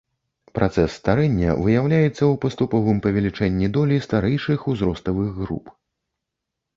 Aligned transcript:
Працэс 0.57 0.93
старэння 0.99 1.49
выяўляецца 1.65 2.13
ў 2.13 2.29
паступовым 2.45 2.97
павелічэнні 3.05 3.67
долі 3.75 3.99
старэйшых 4.07 4.59
узроставых 4.73 5.29
груп. 5.43 5.65